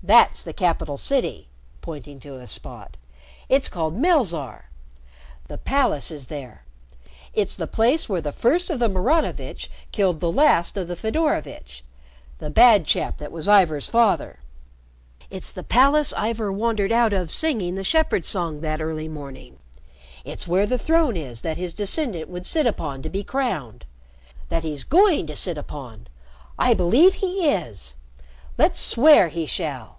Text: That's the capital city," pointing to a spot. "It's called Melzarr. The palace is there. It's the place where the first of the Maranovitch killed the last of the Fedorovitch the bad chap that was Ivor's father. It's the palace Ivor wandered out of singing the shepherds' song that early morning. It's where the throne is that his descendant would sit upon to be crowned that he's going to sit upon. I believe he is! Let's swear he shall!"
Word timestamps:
That's 0.00 0.44
the 0.44 0.52
capital 0.52 0.96
city," 0.96 1.48
pointing 1.82 2.20
to 2.20 2.38
a 2.38 2.46
spot. 2.46 2.96
"It's 3.48 3.68
called 3.68 3.94
Melzarr. 3.96 4.66
The 5.48 5.58
palace 5.58 6.12
is 6.12 6.28
there. 6.28 6.62
It's 7.34 7.56
the 7.56 7.66
place 7.66 8.08
where 8.08 8.20
the 8.20 8.30
first 8.32 8.70
of 8.70 8.78
the 8.78 8.88
Maranovitch 8.88 9.68
killed 9.90 10.20
the 10.20 10.30
last 10.30 10.76
of 10.76 10.86
the 10.86 10.94
Fedorovitch 10.94 11.82
the 12.38 12.48
bad 12.48 12.86
chap 12.86 13.18
that 13.18 13.32
was 13.32 13.48
Ivor's 13.48 13.88
father. 13.88 14.38
It's 15.30 15.50
the 15.50 15.64
palace 15.64 16.14
Ivor 16.16 16.52
wandered 16.52 16.92
out 16.92 17.12
of 17.12 17.32
singing 17.32 17.74
the 17.74 17.82
shepherds' 17.84 18.28
song 18.28 18.60
that 18.60 18.80
early 18.80 19.08
morning. 19.08 19.58
It's 20.24 20.46
where 20.48 20.64
the 20.64 20.78
throne 20.78 21.16
is 21.16 21.42
that 21.42 21.56
his 21.56 21.74
descendant 21.74 22.30
would 22.30 22.46
sit 22.46 22.68
upon 22.68 23.02
to 23.02 23.10
be 23.10 23.24
crowned 23.24 23.84
that 24.48 24.62
he's 24.62 24.84
going 24.84 25.26
to 25.26 25.34
sit 25.36 25.58
upon. 25.58 26.06
I 26.56 26.72
believe 26.72 27.14
he 27.14 27.50
is! 27.50 27.96
Let's 28.56 28.80
swear 28.80 29.28
he 29.28 29.46
shall!" 29.46 29.98